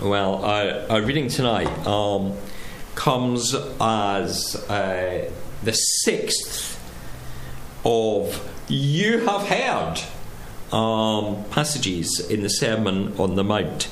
Well, 0.00 0.44
our, 0.44 0.86
our 0.90 1.02
reading 1.02 1.26
tonight 1.26 1.66
um, 1.84 2.36
comes 2.94 3.52
as 3.80 4.54
uh, 4.70 5.28
the 5.64 5.72
sixth 5.72 6.78
of 7.84 8.48
You 8.68 9.26
Have 9.26 9.48
Heard 9.48 9.98
um, 10.72 11.44
passages 11.50 12.24
in 12.30 12.42
the 12.42 12.48
Sermon 12.48 13.12
on 13.18 13.34
the 13.34 13.42
Mount. 13.42 13.88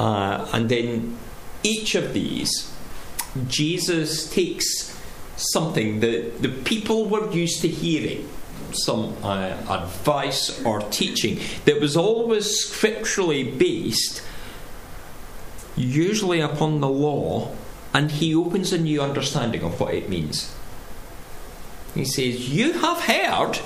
Uh, 0.00 0.48
and 0.52 0.72
in 0.72 1.16
each 1.62 1.94
of 1.94 2.14
these, 2.14 2.74
Jesus 3.46 4.28
takes 4.32 5.00
something 5.36 6.00
that 6.00 6.42
the 6.42 6.48
people 6.48 7.08
were 7.08 7.30
used 7.30 7.60
to 7.60 7.68
hearing 7.68 8.28
some 8.72 9.14
uh, 9.22 9.56
advice 9.70 10.60
or 10.64 10.80
teaching 10.80 11.38
that 11.64 11.80
was 11.80 11.96
always 11.96 12.50
scripturally 12.50 13.44
based 13.44 14.24
usually 15.78 16.40
upon 16.40 16.80
the 16.80 16.88
law, 16.88 17.50
and 17.94 18.10
he 18.10 18.34
opens 18.34 18.72
a 18.72 18.78
new 18.78 19.00
understanding 19.00 19.62
of 19.62 19.80
what 19.80 19.94
it 19.94 20.08
means. 20.08 20.54
He 21.94 22.04
says, 22.04 22.50
You 22.50 22.72
have 22.74 23.00
heard, 23.00 23.58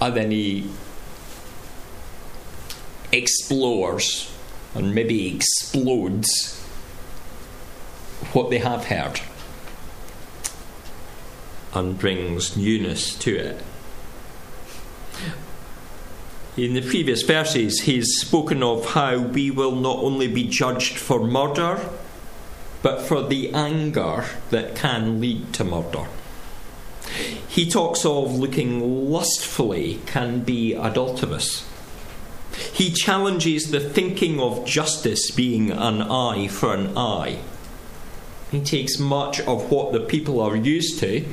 and 0.00 0.16
then 0.16 0.30
he 0.30 0.70
explores 3.12 4.32
and 4.74 4.94
maybe 4.94 5.34
explodes 5.34 6.60
what 8.32 8.50
they 8.50 8.58
have 8.58 8.84
heard 8.84 9.20
and 11.74 11.98
brings 11.98 12.56
newness 12.56 13.14
to 13.16 13.36
it. 13.36 13.62
In 16.60 16.74
the 16.74 16.82
previous 16.82 17.22
verses, 17.22 17.80
he's 17.80 18.18
spoken 18.18 18.62
of 18.62 18.90
how 18.90 19.16
we 19.16 19.50
will 19.50 19.74
not 19.74 19.96
only 19.96 20.28
be 20.28 20.44
judged 20.44 20.98
for 20.98 21.26
murder, 21.26 21.88
but 22.82 23.00
for 23.00 23.22
the 23.22 23.50
anger 23.54 24.26
that 24.50 24.76
can 24.76 25.22
lead 25.22 25.54
to 25.54 25.64
murder. 25.64 26.04
He 27.48 27.70
talks 27.70 28.04
of 28.04 28.34
looking 28.34 29.10
lustfully 29.10 30.00
can 30.04 30.40
be 30.40 30.74
adulterous. 30.74 31.66
He 32.74 32.92
challenges 32.92 33.70
the 33.70 33.80
thinking 33.80 34.38
of 34.38 34.66
justice 34.66 35.30
being 35.30 35.70
an 35.70 36.02
eye 36.02 36.48
for 36.48 36.74
an 36.74 36.94
eye. 36.94 37.38
He 38.50 38.60
takes 38.60 38.98
much 38.98 39.40
of 39.40 39.70
what 39.70 39.94
the 39.94 40.00
people 40.00 40.42
are 40.42 40.56
used 40.56 40.98
to 40.98 41.24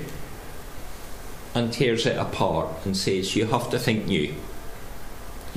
and 1.53 1.73
tears 1.73 2.06
it 2.06 2.16
apart 2.16 2.69
and 2.86 2.95
says, 2.95 3.36
You 3.36 3.47
have 3.47 3.69
to 3.72 3.78
think 3.78 4.06
new 4.06 4.34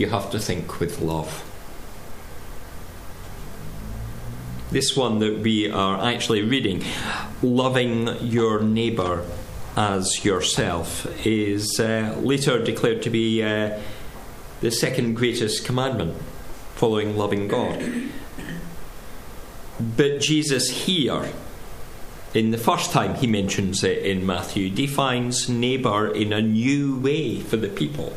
you 0.00 0.08
have 0.08 0.30
to 0.30 0.38
think 0.38 0.80
with 0.80 1.00
love. 1.00 1.44
This 4.70 4.96
one 4.96 5.18
that 5.18 5.40
we 5.40 5.70
are 5.70 6.02
actually 6.02 6.42
reading, 6.42 6.82
loving 7.42 8.08
your 8.20 8.62
neighbour 8.62 9.26
as 9.76 10.24
yourself, 10.24 11.06
is 11.26 11.78
uh, 11.78 12.16
later 12.20 12.62
declared 12.62 13.02
to 13.02 13.10
be 13.10 13.42
uh, 13.42 13.78
the 14.60 14.70
second 14.70 15.14
greatest 15.14 15.64
commandment, 15.64 16.16
following 16.76 17.16
loving 17.16 17.46
God. 17.46 17.84
But 19.78 20.20
Jesus 20.20 20.86
here, 20.86 21.30
in 22.32 22.52
the 22.52 22.58
first 22.58 22.92
time 22.92 23.16
he 23.16 23.26
mentions 23.26 23.82
it 23.82 23.98
in 23.98 24.24
Matthew, 24.24 24.70
defines 24.70 25.48
neighbour 25.48 26.08
in 26.08 26.32
a 26.32 26.40
new 26.40 26.98
way 26.98 27.40
for 27.40 27.56
the 27.56 27.68
people 27.68 28.14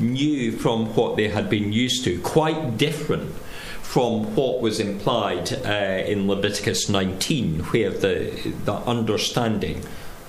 new 0.00 0.52
from 0.52 0.94
what 0.94 1.16
they 1.16 1.28
had 1.28 1.50
been 1.50 1.72
used 1.72 2.04
to, 2.04 2.20
quite 2.20 2.76
different 2.76 3.34
from 3.82 4.34
what 4.34 4.60
was 4.60 4.80
implied 4.80 5.50
uh, 5.64 6.04
in 6.06 6.28
Leviticus 6.28 6.88
19, 6.90 7.60
where 7.60 7.90
the, 7.90 8.52
the 8.64 8.74
understanding 8.74 9.82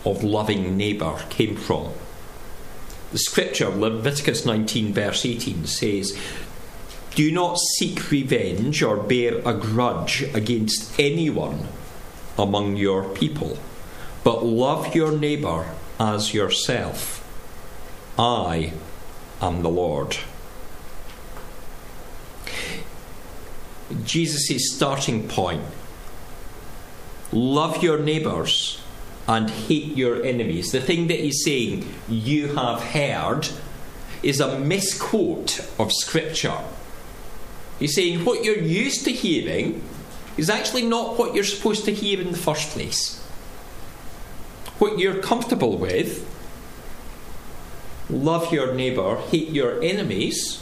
of 0.06 0.24
loving 0.24 0.78
neighbour 0.78 1.20
came 1.30 1.58
from. 1.58 1.92
The 3.12 3.18
scripture, 3.18 3.68
Leviticus 3.68 4.46
19, 4.46 4.94
verse 4.94 5.26
18, 5.26 5.66
says, 5.66 6.18
Do 7.16 7.32
not 7.32 7.58
seek 7.78 8.10
revenge 8.12 8.82
or 8.82 8.96
bear 8.96 9.40
a 9.40 9.54
grudge 9.54 10.24
against 10.34 10.98
anyone 10.98 11.68
among 12.38 12.78
your 12.78 13.10
people, 13.10 13.58
but 14.24 14.46
love 14.46 14.96
your 14.96 15.12
neighbour 15.12 15.76
as 16.00 16.34
yourself. 16.34 17.26
I 18.18 18.74
am 19.42 19.62
the 19.62 19.70
Lord. 19.70 20.18
Jesus' 24.04 24.76
starting 24.76 25.28
point 25.28 25.64
love 27.32 27.84
your 27.84 28.00
neighbours 28.00 28.82
and 29.28 29.50
hate 29.50 29.96
your 29.96 30.24
enemies. 30.24 30.72
The 30.72 30.82
thing 30.82 31.08
that 31.08 31.20
he's 31.20 31.44
saying, 31.44 31.88
you 32.08 32.56
have 32.56 32.82
heard, 32.82 33.48
is 34.24 34.40
a 34.40 34.60
misquote 34.60 35.60
of 35.78 35.92
Scripture. 35.94 36.58
He's 37.78 37.96
saying 37.96 38.26
what 38.26 38.44
you're 38.44 38.58
used 38.58 39.06
to 39.06 39.12
hearing 39.12 39.84
is 40.38 40.50
actually 40.50 40.86
not 40.86 41.18
what 41.18 41.36
you're 41.36 41.44
supposed 41.44 41.86
to 41.86 41.94
hear 41.94 42.20
in 42.20 42.32
the 42.32 42.38
first 42.38 42.72
place. 42.72 43.20
What 44.80 44.98
you're 44.98 45.22
comfortable 45.22 45.78
with 45.78 46.26
love 48.10 48.52
your 48.52 48.74
neighbour, 48.74 49.18
hate 49.30 49.50
your 49.50 49.82
enemies, 49.84 50.62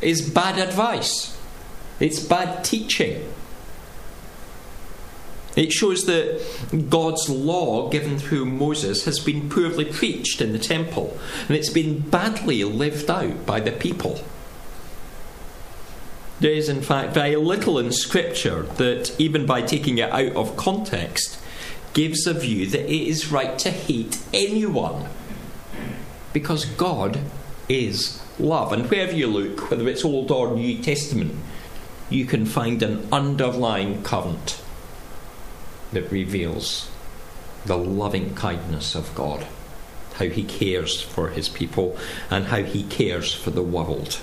is 0.00 0.28
bad 0.28 0.58
advice. 0.58 1.36
It's 1.98 2.20
bad 2.20 2.64
teaching. 2.64 3.32
It 5.56 5.72
shows 5.72 6.06
that 6.06 6.40
God's 6.88 7.28
law 7.28 7.90
given 7.90 8.18
through 8.18 8.46
Moses 8.46 9.04
has 9.04 9.18
been 9.18 9.50
poorly 9.50 9.84
preached 9.84 10.40
in 10.40 10.52
the 10.52 10.58
temple 10.58 11.18
and 11.48 11.56
it's 11.56 11.70
been 11.70 12.00
badly 12.00 12.62
lived 12.64 13.10
out 13.10 13.44
by 13.46 13.60
the 13.60 13.72
people. 13.72 14.22
There 16.38 16.52
is, 16.52 16.70
in 16.70 16.80
fact, 16.80 17.12
very 17.12 17.36
little 17.36 17.78
in 17.78 17.92
Scripture 17.92 18.62
that, 18.76 19.14
even 19.20 19.44
by 19.44 19.60
taking 19.60 19.98
it 19.98 20.10
out 20.10 20.34
of 20.36 20.56
context, 20.56 21.38
gives 21.92 22.26
a 22.26 22.32
view 22.32 22.66
that 22.66 22.90
it 22.90 23.08
is 23.08 23.30
right 23.30 23.58
to 23.58 23.70
hate 23.70 24.18
anyone 24.32 25.08
because 26.32 26.64
God 26.64 27.20
is 27.68 28.22
love. 28.38 28.72
And 28.72 28.88
wherever 28.90 29.12
you 29.12 29.26
look, 29.26 29.70
whether 29.70 29.88
it's 29.88 30.04
Old 30.04 30.30
or 30.30 30.54
New 30.54 30.82
Testament, 30.82 31.34
you 32.08 32.24
can 32.24 32.44
find 32.44 32.82
an 32.82 33.06
underlying 33.12 34.02
current 34.02 34.60
that 35.92 36.10
reveals 36.10 36.90
the 37.64 37.78
loving 37.78 38.34
kindness 38.34 38.94
of 38.94 39.14
God, 39.14 39.46
how 40.14 40.26
He 40.26 40.44
cares 40.44 41.00
for 41.00 41.28
His 41.28 41.48
people, 41.48 41.96
and 42.30 42.46
how 42.46 42.62
He 42.62 42.82
cares 42.84 43.32
for 43.32 43.50
the 43.50 43.62
world. 43.62 44.20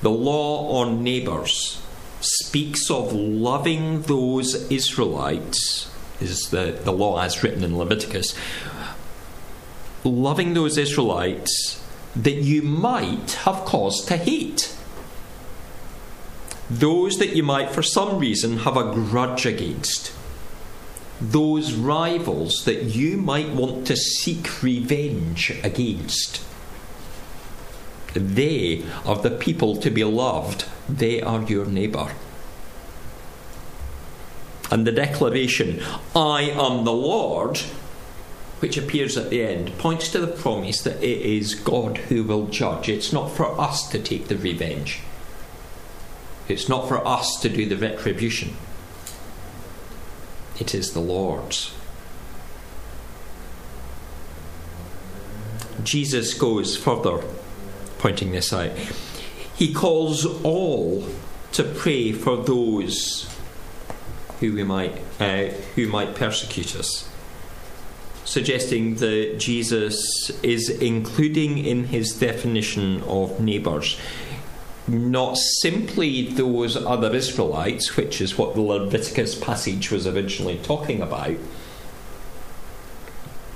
The 0.00 0.10
law 0.10 0.80
on 0.80 1.02
neighbours 1.02 1.82
speaks 2.20 2.90
of 2.90 3.12
loving 3.12 4.02
those 4.02 4.70
Israelites, 4.70 5.90
is 6.20 6.50
the, 6.50 6.78
the 6.82 6.92
law 6.92 7.20
as 7.20 7.42
written 7.42 7.64
in 7.64 7.76
Leviticus, 7.76 8.34
loving 10.04 10.54
those 10.54 10.78
Israelites 10.78 11.84
that 12.14 12.36
you 12.36 12.62
might 12.62 13.32
have 13.44 13.64
cause 13.64 14.04
to 14.06 14.16
hate. 14.16 14.74
Those 16.70 17.18
that 17.18 17.34
you 17.34 17.42
might, 17.42 17.70
for 17.70 17.82
some 17.82 18.18
reason, 18.18 18.58
have 18.58 18.76
a 18.76 18.92
grudge 18.92 19.46
against. 19.46 20.12
Those 21.20 21.72
rivals 21.72 22.64
that 22.64 22.84
you 22.84 23.16
might 23.16 23.50
want 23.50 23.86
to 23.86 23.96
seek 23.96 24.62
revenge 24.62 25.52
against. 25.62 26.42
They 28.14 28.84
are 29.04 29.16
the 29.16 29.30
people 29.30 29.76
to 29.76 29.90
be 29.90 30.04
loved, 30.04 30.66
they 30.88 31.20
are 31.20 31.42
your 31.42 31.66
neighbour. 31.66 32.14
And 34.70 34.86
the 34.86 34.92
declaration, 34.92 35.82
I 36.14 36.42
am 36.42 36.84
the 36.84 36.92
Lord, 36.92 37.62
which 38.60 38.76
appears 38.76 39.16
at 39.16 39.30
the 39.30 39.42
end, 39.42 39.76
points 39.78 40.10
to 40.10 40.18
the 40.18 40.26
promise 40.26 40.82
that 40.82 41.02
it 41.02 41.22
is 41.22 41.54
God 41.54 41.98
who 41.98 42.24
will 42.24 42.46
judge. 42.46 42.88
It's 42.88 43.12
not 43.12 43.30
for 43.30 43.58
us 43.60 43.88
to 43.90 43.98
take 43.98 44.28
the 44.28 44.36
revenge, 44.36 45.00
it's 46.48 46.68
not 46.68 46.88
for 46.88 47.06
us 47.06 47.40
to 47.40 47.48
do 47.48 47.66
the 47.66 47.76
retribution. 47.76 48.56
It 50.58 50.74
is 50.74 50.92
the 50.92 51.00
Lord's. 51.00 51.72
Jesus 55.84 56.34
goes 56.34 56.76
further, 56.76 57.22
pointing 57.98 58.32
this 58.32 58.52
out. 58.52 58.72
He 59.54 59.72
calls 59.72 60.26
all 60.42 61.06
to 61.52 61.62
pray 61.62 62.10
for 62.12 62.36
those 62.36 63.32
who 64.40 64.52
we 64.54 64.64
might 64.64 65.00
uh, 65.20 65.46
who 65.74 65.86
might 65.86 66.14
persecute 66.14 66.76
us 66.76 67.08
suggesting 68.28 68.96
that 68.96 69.36
Jesus 69.38 70.28
is 70.42 70.68
including 70.68 71.56
in 71.56 71.84
his 71.84 72.12
definition 72.12 73.02
of 73.04 73.40
neighbours. 73.40 73.98
Not 74.86 75.38
simply 75.38 76.28
those 76.28 76.76
other 76.76 77.14
Israelites, 77.14 77.96
which 77.96 78.20
is 78.20 78.36
what 78.36 78.54
the 78.54 78.60
Leviticus 78.60 79.34
passage 79.34 79.90
was 79.90 80.06
originally 80.06 80.58
talking 80.58 81.00
about, 81.00 81.36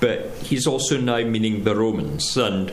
but 0.01 0.31
he's 0.43 0.67
also 0.67 0.99
now 0.99 1.23
meaning 1.23 1.65
the 1.65 1.77
Romans 1.77 2.35
and 2.39 2.73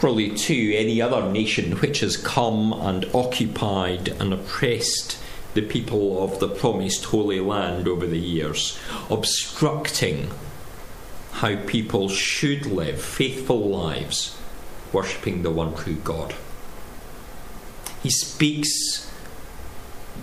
probably 0.00 0.36
too 0.36 0.72
any 0.74 1.00
other 1.00 1.30
nation 1.30 1.72
which 1.76 2.00
has 2.00 2.16
come 2.16 2.72
and 2.72 3.08
occupied 3.14 4.08
and 4.08 4.32
oppressed 4.32 5.18
the 5.54 5.62
people 5.62 6.22
of 6.24 6.40
the 6.40 6.48
promised 6.48 7.04
Holy 7.04 7.38
Land 7.38 7.86
over 7.86 8.06
the 8.06 8.18
years, 8.18 8.78
obstructing 9.08 10.30
how 11.40 11.56
people 11.64 12.06
should 12.06 12.66
live 12.66 13.00
faithful 13.00 13.66
lives, 13.66 14.36
worshipping 14.92 15.42
the 15.42 15.50
one 15.50 15.74
true 15.74 15.94
God. 15.94 16.34
He 18.02 18.10
speaks 18.10 19.10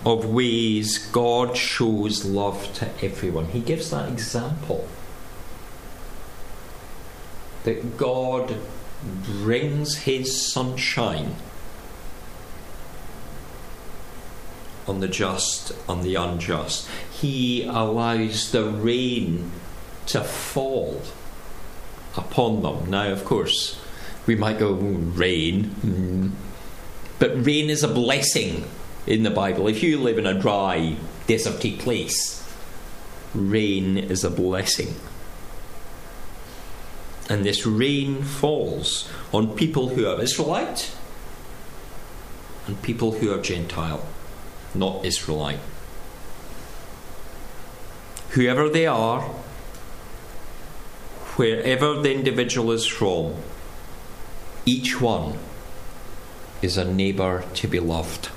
of 0.06 0.24
ways 0.24 0.98
God 1.10 1.56
shows 1.56 2.24
love 2.24 2.72
to 2.74 2.88
everyone. 3.04 3.46
He 3.46 3.58
gives 3.58 3.90
that 3.90 4.08
example 4.08 4.86
that 7.64 7.96
God 7.96 8.56
brings 9.24 9.98
His 9.98 10.40
sunshine 10.40 11.34
on 14.86 15.00
the 15.00 15.08
just 15.08 15.72
and 15.88 16.04
the 16.04 16.14
unjust. 16.14 16.88
He 17.10 17.64
allows 17.64 18.52
the 18.52 18.66
rain 18.66 19.50
to 20.08 20.24
fall 20.24 21.02
upon 22.16 22.62
them. 22.62 22.90
Now, 22.90 23.10
of 23.10 23.24
course, 23.24 23.80
we 24.26 24.34
might 24.34 24.58
go, 24.58 24.72
rain. 24.72 25.64
Mm. 25.82 26.30
But 27.18 27.44
rain 27.44 27.70
is 27.70 27.82
a 27.82 27.88
blessing 27.88 28.64
in 29.06 29.22
the 29.22 29.30
Bible. 29.30 29.68
If 29.68 29.82
you 29.82 29.98
live 29.98 30.18
in 30.18 30.26
a 30.26 30.38
dry, 30.38 30.96
deserty 31.26 31.78
place, 31.78 32.44
rain 33.34 33.96
is 33.96 34.24
a 34.24 34.30
blessing. 34.30 34.94
And 37.30 37.44
this 37.44 37.66
rain 37.66 38.22
falls 38.22 39.10
on 39.32 39.54
people 39.54 39.90
who 39.90 40.06
are 40.06 40.20
Israelite 40.20 40.94
and 42.66 42.80
people 42.82 43.12
who 43.12 43.32
are 43.32 43.40
Gentile, 43.40 44.06
not 44.74 45.04
Israelite. 45.04 45.60
Whoever 48.30 48.68
they 48.68 48.86
are, 48.86 49.30
wherever 51.38 51.94
the 52.00 52.12
individual 52.12 52.72
is 52.72 52.84
from, 52.84 53.36
each 54.66 55.00
one 55.00 55.38
is 56.60 56.76
a 56.76 56.84
neighbour 56.84 57.44
to 57.54 57.68
be 57.68 57.78
loved. 57.78 58.28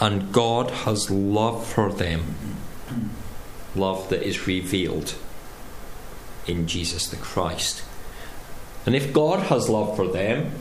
And 0.00 0.32
God 0.32 0.70
has 0.70 1.10
love 1.10 1.64
for 1.64 1.92
them, 1.92 2.34
love 3.76 4.08
that 4.08 4.22
is 4.22 4.48
revealed 4.48 5.14
in 6.48 6.66
Jesus 6.66 7.08
the 7.08 7.16
Christ. 7.16 7.84
And 8.84 8.96
if 8.96 9.12
God 9.12 9.44
has 9.44 9.68
love 9.68 9.94
for 9.94 10.08
them, 10.08 10.52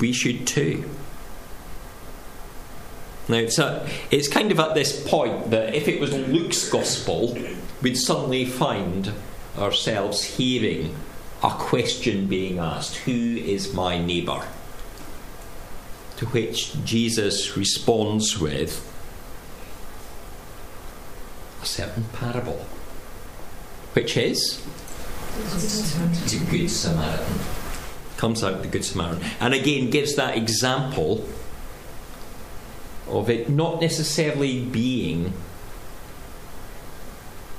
we 0.00 0.12
should 0.12 0.46
too. 0.46 0.88
Now, 3.32 3.38
it's, 3.38 3.58
a, 3.58 3.88
it's 4.10 4.28
kind 4.28 4.52
of 4.52 4.60
at 4.60 4.74
this 4.74 5.08
point 5.08 5.52
that 5.52 5.74
if 5.74 5.88
it 5.88 5.98
was 5.98 6.12
Luke's 6.12 6.68
gospel, 6.68 7.34
we'd 7.80 7.96
suddenly 7.96 8.44
find 8.44 9.10
ourselves 9.56 10.22
hearing 10.22 10.94
a 11.42 11.48
question 11.48 12.26
being 12.26 12.58
asked 12.58 12.96
Who 12.96 13.12
is 13.12 13.72
my 13.72 13.96
neighbour? 13.96 14.46
To 16.18 16.26
which 16.26 16.84
Jesus 16.84 17.56
responds 17.56 18.38
with 18.38 18.86
a 21.62 21.64
certain 21.64 22.04
parable, 22.12 22.66
which 23.94 24.18
is 24.18 24.62
the 25.36 26.46
Good 26.50 26.68
Samaritan. 26.68 27.38
Comes 28.18 28.44
out 28.44 28.60
the 28.60 28.68
Good 28.68 28.84
Samaritan. 28.84 29.24
And 29.40 29.54
again 29.54 29.88
gives 29.88 30.16
that 30.16 30.36
example 30.36 31.26
of 33.12 33.30
it 33.30 33.48
not 33.48 33.80
necessarily 33.80 34.60
being 34.64 35.32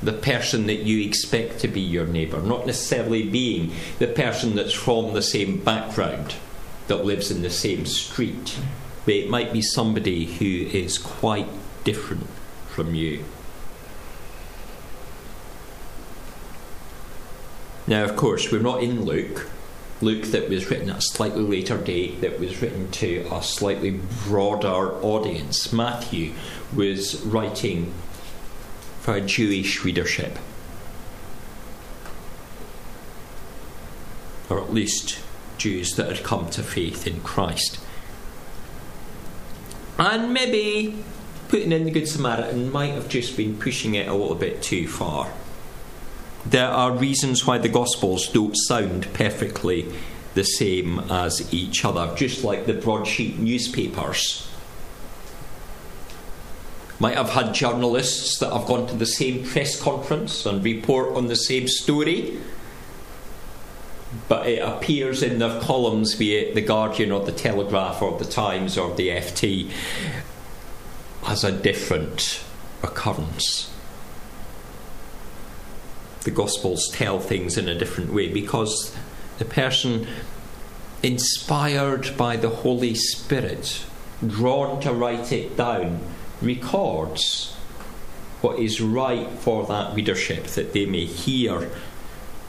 the 0.02 0.14
person 0.14 0.68
that 0.68 0.82
you 0.82 1.06
expect 1.08 1.60
to 1.60 1.68
be 1.68 1.80
your 1.80 2.06
neighbour, 2.06 2.42
not 2.42 2.66
necessarily 2.66 3.24
being 3.24 3.72
the 4.00 4.08
person 4.08 4.56
that's 4.56 4.74
from 4.74 5.14
the 5.14 5.22
same 5.22 5.64
background, 5.64 6.36
that 6.88 7.06
lives 7.06 7.32
in 7.32 7.42
the 7.42 7.50
same 7.50 7.86
street, 7.86 8.58
but 9.06 9.14
it 9.14 9.30
might 9.30 9.54
be 9.54 9.62
somebody 9.62 10.26
who 10.26 10.46
is 10.46 10.98
quite 10.98 11.48
different 11.84 12.28
from 12.70 12.94
you. 12.94 13.24
Now, 17.88 18.04
of 18.04 18.16
course, 18.16 18.52
we're 18.52 18.62
not 18.62 18.84
in 18.84 19.04
Luke. 19.04 19.50
Luke, 20.04 20.26
that 20.26 20.50
was 20.50 20.70
written 20.70 20.90
at 20.90 20.98
a 20.98 21.02
slightly 21.02 21.42
later 21.42 21.78
date, 21.78 22.22
that 22.22 22.40
was 22.40 22.62
written 22.62 22.92
to 22.92 23.28
a 23.32 23.42
slightly 23.42 24.00
broader 24.26 24.94
audience. 25.02 25.72
Matthew 25.72 26.34
was 26.76 27.22
writing 27.22 27.94
for 29.00 29.16
a 29.16 29.22
Jewish 29.22 29.84
readership. 29.84 30.38
Or 34.50 34.62
at 34.62 34.74
least 34.74 35.20
Jews 35.58 35.96
that 35.96 36.10
had 36.10 36.24
come 36.24 36.50
to 36.52 36.64
faith 36.64 37.08
in 37.08 37.22
Christ. 37.22 37.80
And 39.98 40.34
maybe 40.34 41.04
putting 41.48 41.72
in 41.72 41.86
the 41.86 41.92
Good 41.92 42.08
Samaritan 42.08 42.72
might 42.72 42.92
have 42.94 43.08
just 43.08 43.38
been 43.38 43.58
pushing 43.58 43.96
it 43.96 44.08
a 44.08 44.14
little 44.14 44.36
bit 44.36 44.62
too 44.62 44.88
far. 44.88 45.32
There 46.45 46.69
are 46.69 46.92
reasons 46.92 47.45
why 47.48 47.57
the 47.57 47.69
Gospels 47.69 48.28
don't 48.28 48.56
sound 48.68 49.12
perfectly 49.13 49.86
the 50.34 50.44
same 50.44 51.00
as 51.12 51.54
each 51.54 51.86
other, 51.86 52.13
just 52.16 52.44
like 52.44 52.66
the 52.66 52.74
broadsheet 52.74 53.40
newspapers 53.40 54.50
might 57.04 57.18
have 57.18 57.31
had 57.31 57.54
journalists 57.54 58.40
that 58.40 58.54
have 58.54 58.66
gone 58.66 58.88
to 58.88 58.95
the 58.95 59.06
same 59.06 59.44
press 59.44 59.78
conference 59.81 60.45
and 60.45 60.63
report 60.63 61.13
on 61.18 61.28
the 61.28 61.36
same 61.36 61.68
story, 61.68 62.40
but 64.30 64.48
it 64.48 64.60
appears 64.60 65.22
in 65.22 65.38
their 65.38 65.60
columns, 65.60 66.16
be 66.16 66.34
it 66.36 66.56
the 66.56 66.62
Guardian 66.62 67.12
or 67.12 67.26
the 67.26 67.33
Telegraph 67.33 68.02
or 68.02 68.18
the 68.18 68.23
Times 68.23 68.78
or 68.78 68.95
the 68.95 69.09
FT, 69.09 69.69
as 71.28 71.44
a 71.44 71.52
different 71.52 72.42
occurrence. 72.83 73.72
The 76.23 76.31
Gospels 76.31 76.89
tell 76.92 77.19
things 77.19 77.57
in 77.57 77.68
a 77.68 77.77
different 77.77 78.13
way 78.13 78.30
because 78.30 78.95
the 79.39 79.45
person 79.45 80.07
inspired 81.01 82.15
by 82.15 82.37
the 82.37 82.49
Holy 82.49 82.95
Spirit, 82.95 83.85
drawn 84.25 84.80
to 84.81 84.94
write 84.94 85.31
it 85.33 85.57
down, 85.57 85.99
records 86.42 87.53
what 88.42 88.59
is 88.59 88.81
right 88.81 89.30
for 89.30 89.65
that 89.68 89.95
readership 89.95 90.45
that 90.47 90.73
they 90.73 90.85
may 90.85 91.06
hear 91.06 91.71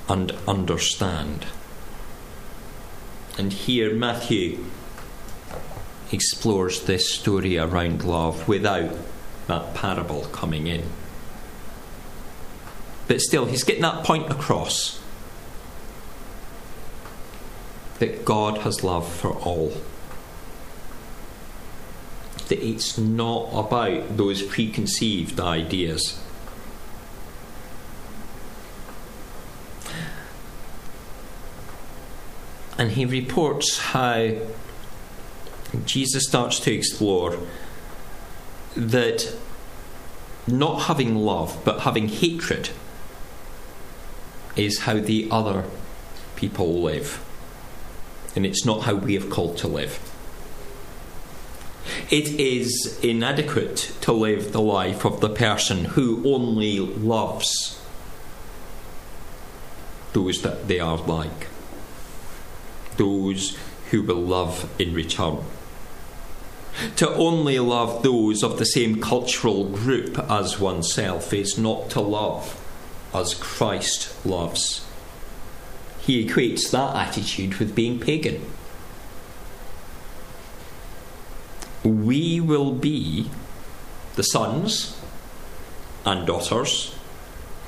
and 0.08 0.32
understand. 0.46 1.46
And 3.38 3.52
here 3.52 3.94
Matthew 3.94 4.64
explores 6.12 6.82
this 6.82 7.12
story 7.12 7.58
around 7.58 8.04
love 8.04 8.46
without 8.46 8.92
that 9.48 9.74
parable 9.74 10.22
coming 10.26 10.66
in. 10.66 10.84
But 13.06 13.20
still, 13.20 13.46
he's 13.46 13.64
getting 13.64 13.82
that 13.82 14.04
point 14.04 14.30
across 14.30 15.00
that 17.98 18.24
God 18.24 18.58
has 18.58 18.82
love 18.82 19.10
for 19.10 19.32
all 19.32 19.72
that 22.48 22.62
it's 22.62 22.98
not 22.98 23.48
about 23.52 24.16
those 24.16 24.42
preconceived 24.42 25.40
ideas. 25.40 26.20
And 32.76 32.92
he 32.92 33.06
reports 33.06 33.78
how 33.78 34.32
Jesus 35.84 36.26
starts 36.26 36.60
to 36.60 36.72
explore 36.72 37.38
that 38.76 39.34
not 40.46 40.82
having 40.82 41.14
love 41.14 41.60
but 41.64 41.80
having 41.80 42.08
hatred 42.08 42.70
is 44.56 44.80
how 44.80 44.98
the 44.98 45.28
other 45.30 45.64
people 46.36 46.82
live. 46.82 47.24
And 48.36 48.44
it's 48.44 48.64
not 48.64 48.82
how 48.82 48.94
we 48.94 49.14
have 49.14 49.30
called 49.30 49.56
to 49.58 49.68
live. 49.68 49.98
It 52.10 52.28
is 52.40 52.98
inadequate 53.02 53.92
to 54.00 54.12
live 54.12 54.52
the 54.52 54.60
life 54.60 55.04
of 55.04 55.20
the 55.20 55.28
person 55.28 55.84
who 55.84 56.22
only 56.24 56.78
loves 56.80 57.80
those 60.12 60.42
that 60.42 60.68
they 60.68 60.80
are 60.80 60.96
like. 60.98 61.48
those 62.96 63.56
who 63.90 64.02
will 64.02 64.22
love 64.22 64.70
in 64.78 64.94
return. 64.94 65.38
To 66.96 67.08
only 67.14 67.58
love 67.58 68.02
those 68.02 68.42
of 68.42 68.58
the 68.58 68.66
same 68.66 69.00
cultural 69.00 69.64
group 69.68 70.18
as 70.30 70.58
oneself 70.58 71.32
is 71.32 71.56
not 71.56 71.90
to 71.90 72.00
love 72.00 72.60
as 73.14 73.34
Christ 73.34 74.14
loves. 74.26 74.86
He 76.00 76.26
equates 76.26 76.70
that 76.70 76.96
attitude 76.96 77.58
with 77.58 77.74
being 77.74 77.98
pagan. 77.98 78.44
We 81.82 82.40
will 82.40 82.72
be 82.72 83.30
the 84.16 84.22
sons 84.22 85.00
and 86.04 86.26
daughters 86.26 86.94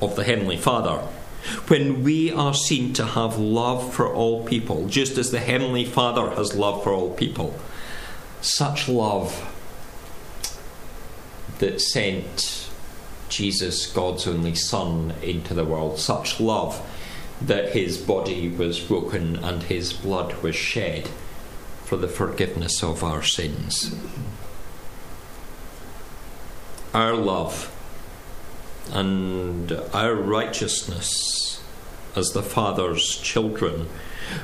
of 0.03 0.17
the 0.17 0.25
Heavenly 0.25 0.57
Father 0.57 1.07
when 1.69 2.03
we 2.03 2.33
are 2.33 2.55
seen 2.55 2.93
to 2.95 3.05
have 3.05 3.39
love 3.39 3.95
for 3.95 4.13
all 4.13 4.45
people, 4.45 4.89
just 4.89 5.17
as 5.17 5.31
the 5.31 5.39
Heavenly 5.39 5.85
Father 5.85 6.31
has 6.31 6.55
love 6.55 6.83
for 6.83 6.93
all 6.93 7.15
people. 7.15 7.59
Such 8.41 8.89
love 8.89 9.53
that 11.59 11.81
sent 11.81 12.66
Jesus, 13.29 13.87
God's 13.87 14.27
only 14.27 14.55
Son, 14.55 15.15
into 15.23 15.55
the 15.55 15.65
world, 15.65 15.99
such 15.99 16.41
love 16.41 16.85
that 17.41 17.73
his 17.73 17.99
body 17.99 18.49
was 18.49 18.81
broken 18.81 19.37
and 19.37 19.65
his 19.65 19.93
blood 19.93 20.43
was 20.43 20.57
shed 20.57 21.09
for 21.85 21.97
the 21.97 22.09
forgiveness 22.09 22.83
of 22.83 23.05
our 23.05 23.23
sins. 23.23 23.95
Our 26.95 27.15
love 27.15 27.73
and 28.93 29.71
our 29.93 30.15
righteousness 30.15 31.63
as 32.15 32.33
the 32.33 32.43
Father's 32.43 33.19
children 33.19 33.89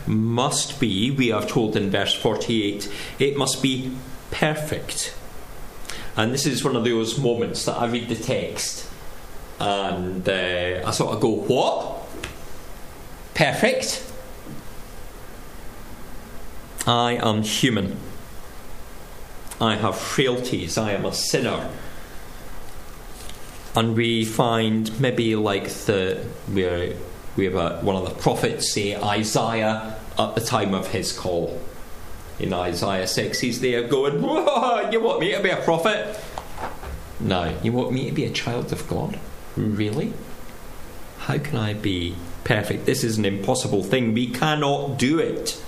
must 0.07 0.79
be, 0.79 1.11
we 1.11 1.33
are 1.33 1.45
told 1.45 1.75
in 1.77 1.91
verse 1.91 2.15
48, 2.15 2.89
it 3.19 3.37
must 3.37 3.63
be 3.63 3.97
perfect. 4.31 5.15
And 6.17 6.33
this 6.33 6.47
is 6.47 6.63
one 6.63 6.77
of 6.77 6.85
those 6.85 7.19
moments 7.19 7.65
that 7.65 7.77
I 7.77 7.87
read 7.87 8.09
the 8.09 8.17
text 8.17 8.89
and 9.59 10.29
uh, 10.29 10.83
I 10.85 10.91
sort 10.91 11.15
of 11.15 11.21
go, 11.21 11.31
What? 11.31 12.07
Perfect? 13.35 14.05
I 16.87 17.13
am 17.15 17.43
human. 17.43 17.97
I 19.61 19.77
have 19.77 19.97
frailties. 19.97 20.77
I 20.77 20.93
am 20.93 21.05
a 21.05 21.13
sinner 21.13 21.71
and 23.75 23.97
we 23.97 24.25
find 24.25 24.99
maybe 25.01 25.35
like 25.37 25.69
the 25.69 26.25
we 26.53 26.95
we 27.37 27.45
have 27.47 27.55
a, 27.55 27.81
one 27.81 27.97
of 27.97 28.05
the 28.05 28.15
prophets 28.21 28.73
say 28.73 28.97
Isaiah 28.97 29.99
at 30.19 30.35
the 30.35 30.41
time 30.41 30.75
of 30.75 30.89
his 30.89 31.13
call 31.13 31.59
in 32.43 32.53
Isaiah 32.53 33.07
6 33.07 33.41
he's 33.41 33.61
there 33.61 33.87
going 33.87 34.15
you 34.93 35.01
want 35.01 35.21
me 35.21 35.33
to 35.33 35.43
be 35.43 35.51
a 35.51 35.57
prophet? 35.57 36.19
No 37.21 37.57
you 37.63 37.73
want 37.73 37.93
me 37.93 38.07
to 38.09 38.13
be 38.13 38.25
a 38.25 38.31
child 38.31 38.73
of 38.73 38.87
God? 38.89 39.19
Really? 39.57 40.13
How 41.19 41.39
can 41.39 41.57
I 41.57 41.73
be 41.73 42.17
perfect? 42.43 42.85
This 42.85 43.05
is 43.05 43.17
an 43.17 43.25
impossible 43.25 43.85
thing. 43.85 44.13
We 44.13 44.29
cannot 44.29 44.99
do 44.99 45.21
it. 45.21 45.63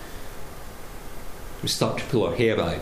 We 1.62 1.68
start 1.68 1.98
to 1.98 2.04
pull 2.06 2.26
our 2.26 2.34
hair 2.34 2.60
out. 2.60 2.80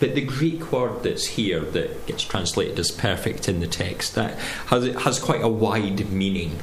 But 0.00 0.14
the 0.14 0.22
Greek 0.22 0.72
word 0.72 1.02
that's 1.02 1.26
here 1.26 1.60
that 1.60 2.06
gets 2.06 2.24
translated 2.24 2.78
as 2.78 2.90
perfect 2.90 3.48
in 3.48 3.60
the 3.60 3.66
text 3.66 4.14
that 4.14 4.38
has, 4.66 4.84
has 5.02 5.18
quite 5.18 5.42
a 5.42 5.48
wide 5.48 6.10
meaning. 6.10 6.58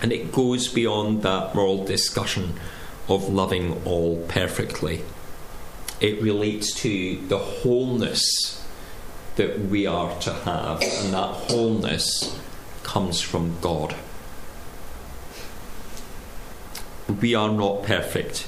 And 0.00 0.12
it 0.12 0.32
goes 0.32 0.68
beyond 0.68 1.22
that 1.22 1.54
moral 1.54 1.84
discussion 1.84 2.54
of 3.08 3.28
loving 3.28 3.82
all 3.84 4.22
perfectly. 4.28 5.02
It 6.00 6.20
relates 6.22 6.72
to 6.82 7.16
the 7.28 7.38
wholeness 7.38 8.66
that 9.36 9.58
we 9.58 9.86
are 9.86 10.18
to 10.20 10.32
have, 10.32 10.82
and 10.82 11.14
that 11.14 11.30
wholeness 11.48 12.38
comes 12.82 13.20
from 13.20 13.58
God. 13.60 13.94
We 17.20 17.34
are 17.34 17.50
not 17.50 17.84
perfect, 17.84 18.46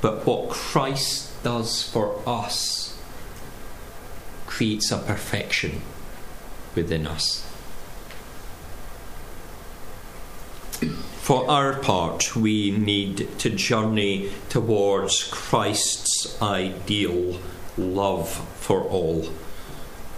but 0.00 0.26
what 0.26 0.50
Christ 0.50 1.42
does 1.42 1.82
for 1.82 2.20
us 2.26 2.98
creates 4.46 4.90
a 4.90 4.98
perfection 4.98 5.82
within 6.74 7.06
us. 7.06 7.45
For 10.76 11.48
our 11.50 11.78
part, 11.80 12.36
we 12.36 12.70
need 12.70 13.38
to 13.38 13.50
journey 13.50 14.30
towards 14.48 15.24
Christ's 15.24 16.40
ideal 16.40 17.40
love 17.76 18.30
for 18.58 18.82
all. 18.82 19.28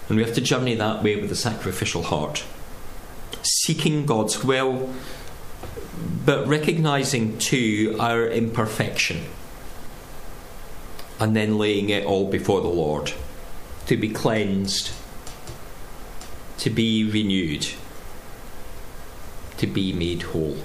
And 0.08 0.16
we 0.16 0.24
have 0.24 0.34
to 0.34 0.40
journey 0.40 0.74
that 0.74 1.02
way 1.02 1.16
with 1.16 1.30
a 1.30 1.36
sacrificial 1.36 2.02
heart, 2.02 2.44
seeking 3.42 4.06
God's 4.06 4.44
will, 4.44 4.92
but 6.24 6.46
recognizing 6.46 7.38
too 7.38 7.96
our 7.98 8.26
imperfection 8.26 9.24
and 11.20 11.34
then 11.34 11.58
laying 11.58 11.90
it 11.90 12.04
all 12.04 12.30
before 12.30 12.60
the 12.60 12.68
Lord 12.68 13.12
to 13.86 13.96
be 13.96 14.08
cleansed, 14.08 14.92
to 16.58 16.70
be 16.70 17.10
renewed, 17.10 17.66
to 19.58 19.66
be 19.66 19.92
made 19.92 20.22
whole. 20.22 20.56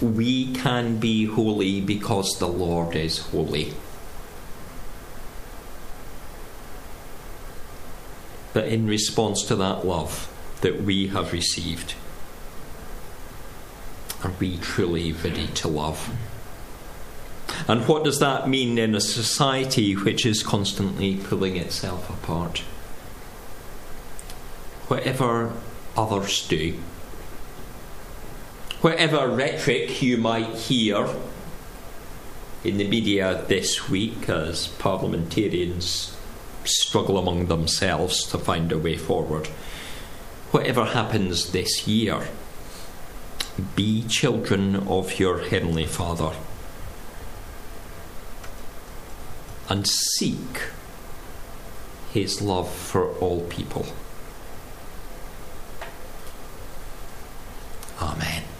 We 0.00 0.52
can 0.52 0.98
be 0.98 1.26
holy 1.26 1.80
because 1.80 2.38
the 2.38 2.48
Lord 2.48 2.96
is 2.96 3.18
holy. 3.18 3.72
But 8.52 8.66
in 8.66 8.86
response 8.86 9.44
to 9.44 9.56
that 9.56 9.86
love 9.86 10.28
that 10.60 10.82
we 10.82 11.08
have 11.08 11.32
received, 11.32 11.94
are 14.22 14.32
we 14.38 14.58
truly 14.58 15.12
ready 15.12 15.46
to 15.46 15.68
love? 15.68 16.10
And 17.68 17.86
what 17.86 18.04
does 18.04 18.18
that 18.18 18.48
mean 18.48 18.78
in 18.78 18.94
a 18.94 19.00
society 19.00 19.94
which 19.94 20.26
is 20.26 20.42
constantly 20.42 21.16
pulling 21.16 21.56
itself 21.56 22.10
apart? 22.10 22.58
Whatever 24.88 25.52
others 25.96 26.46
do, 26.48 26.74
whatever 28.80 29.28
rhetoric 29.28 30.02
you 30.02 30.16
might 30.16 30.54
hear 30.54 31.08
in 32.64 32.78
the 32.78 32.88
media 32.88 33.44
this 33.48 33.88
week 33.88 34.28
as 34.28 34.68
parliamentarians 34.68 36.16
struggle 36.64 37.18
among 37.18 37.46
themselves 37.46 38.24
to 38.26 38.38
find 38.38 38.70
a 38.70 38.78
way 38.78 38.96
forward, 38.96 39.46
whatever 40.52 40.84
happens 40.84 41.50
this 41.52 41.86
year, 41.88 42.28
be 43.74 44.02
children 44.08 44.76
of 44.88 45.18
your 45.18 45.40
Heavenly 45.40 45.86
Father 45.86 46.32
and 49.68 49.86
seek 49.86 50.62
his 52.12 52.42
love 52.42 52.72
for 52.72 53.12
all 53.18 53.42
people. 53.42 53.86
Amen. 58.02 58.51